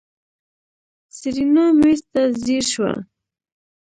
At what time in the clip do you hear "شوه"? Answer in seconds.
2.71-2.91